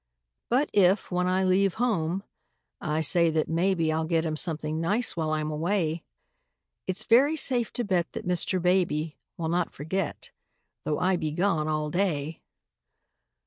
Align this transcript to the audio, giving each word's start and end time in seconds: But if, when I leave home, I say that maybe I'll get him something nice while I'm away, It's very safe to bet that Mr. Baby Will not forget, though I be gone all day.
But 0.49 0.71
if, 0.73 1.11
when 1.11 1.27
I 1.27 1.43
leave 1.43 1.75
home, 1.75 2.23
I 2.81 3.01
say 3.01 3.29
that 3.29 3.47
maybe 3.47 3.93
I'll 3.93 4.05
get 4.05 4.25
him 4.25 4.35
something 4.35 4.81
nice 4.81 5.15
while 5.15 5.29
I'm 5.29 5.51
away, 5.51 6.01
It's 6.87 7.03
very 7.03 7.35
safe 7.35 7.71
to 7.73 7.83
bet 7.83 8.13
that 8.13 8.27
Mr. 8.27 8.59
Baby 8.59 9.19
Will 9.37 9.49
not 9.49 9.75
forget, 9.75 10.31
though 10.85 10.97
I 10.97 11.17
be 11.17 11.29
gone 11.29 11.67
all 11.67 11.91
day. 11.91 12.41